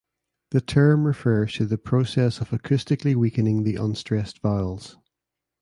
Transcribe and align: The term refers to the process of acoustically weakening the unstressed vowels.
The 0.49 0.61
term 0.61 1.03
refers 1.03 1.53
to 1.57 1.67
the 1.67 1.77
process 1.77 2.41
of 2.41 2.49
acoustically 2.49 3.13
weakening 3.13 3.61
the 3.61 3.75
unstressed 3.75 4.39
vowels. 4.41 4.97